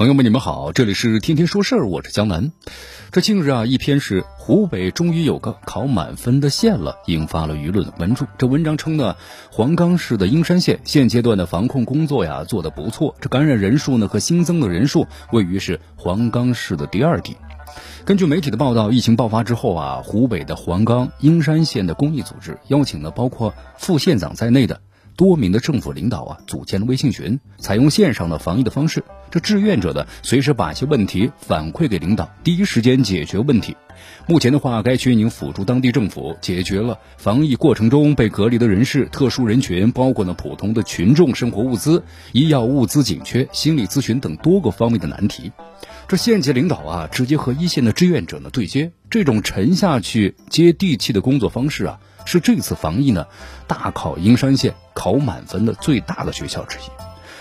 [0.00, 2.52] 朋友们，你们好，这里是天天说事儿，我是江南。
[3.12, 8.24] 这近日啊，一篇是湖北终于有个考满分的县了，引发了舆论关注。
[8.38, 9.14] 这文章称呢，
[9.52, 17.36] 黄冈市的英山县现阶段的防控工作呀做得不错，这感染人数呢和新增的人数位于是黄冈市的第二低。
[18.06, 24.80] 根据媒体的报道，疫情爆发之后啊，湖北的黄冈英山县的公益组织邀请了包括副县长在内的。
[25.20, 29.04] 多名的政府领导啊，组建了微信群，采用线上的防疫的方式。
[29.30, 33.76] 这志愿者呢，随时把一些问题反馈给领导，第一时间解决问题。
[34.26, 42.02] 目前的话，该群已经辅助当地政府解决了防疫过程中被隔离的人士、特殊人群，包括呢普通的群众生活物资、
[42.32, 45.52] 医药物资紧缺、心理咨询等多个方面的难题。
[46.10, 52.00] 这县级领导啊，直接和一线的志愿者呢对接，这种沉下去接地气的工作方式啊。
[52.24, 53.26] 是这次防疫呢，
[53.68, 56.82] 大考英山县考满分的最大的学校之一。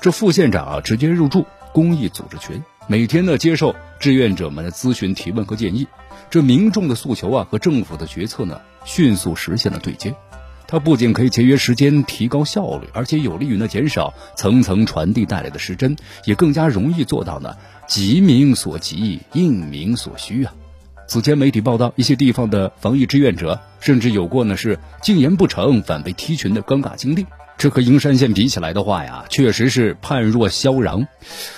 [0.00, 5.88] 这副县长啊，直接入驻公益组织群，每天呢接受志愿者们的咨询、提问和建议。
[6.30, 10.14] 这民众的诉求啊和政府的决策呢，迅速实现了对接。
[10.68, 17.56] 它不仅可以节约时间、提高效率，而且有利于呢减少层层传递带来的失真，也更加容易做到呢
[17.92, 20.54] 急民所急、应民所需啊。
[21.06, 27.26] 此前媒体报道，一些地方的防疫志愿者甚至有过呢是禁言不成反被踢群的尴尬经历。
[27.58, 31.06] 这和英山县比起来的话呀，确实是判若萧壤。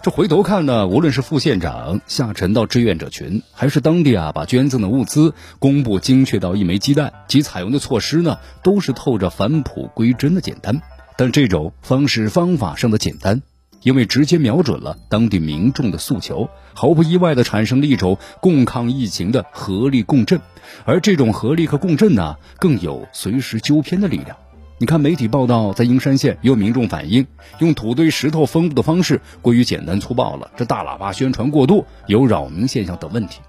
[0.00, 10.80] 这回头看呢，无论是副县长下沉到志愿者群，还是当地啊把捐赠的物资公布精确到一枚鸡蛋，及采用的措施呢，都是透着返璞归真的简单。
[11.18, 13.42] 但这种方式方法上的简单。
[13.82, 20.40] 因为直接瞄准了当地民众的诉求，毫不意外地产生了一种共抗疫情的合力共振，
[20.84, 24.36] 而这种合力和共振呢，更有随时纠偏的力量。
[24.78, 27.26] 你看，媒体报道，在英山县有民众反映，
[27.60, 33.40] 用土堆、石头封路的方式过于简单粗暴了，这大喇叭宣传过度，有扰民现象等问题。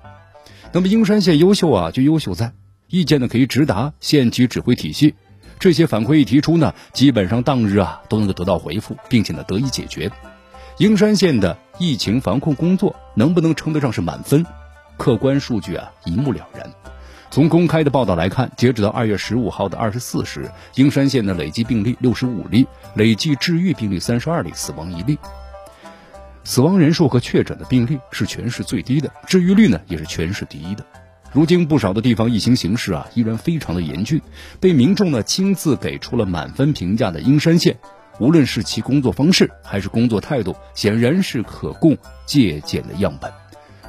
[0.72, 2.53] 那么，英山县优秀啊，就优秀在
[2.88, 5.16] 意见呢可以直达县级指挥体系。
[5.59, 10.12] 这些反馈一提出呢，基本上当日啊都能够得到回复，并且呢得以解决。
[10.78, 14.46] 英山县的疫情防控工作能不能称得上是满分？
[14.97, 16.69] 客观数据啊一目了然。
[17.30, 25.18] 从公开的报道来看，截止到二月十五号的二十四时，英山县的累计病例六十五例，累计治愈病例三十二例，死亡一例。
[26.44, 30.85] 死亡人数和确诊的病例是全市最低的，治愈率呢也是全市第一的。
[31.34, 34.22] 如今不少的地方疫情形势啊，依然非常的严峻。
[34.60, 37.80] 被民众呢亲自给出了满分评价的英山县，
[38.20, 43.32] 无论是其工作方式还是工作态度，显然是可供借鉴的样本。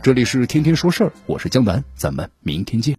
[0.03, 2.93] 这里是天天说事儿，我是江南，咱们明天见。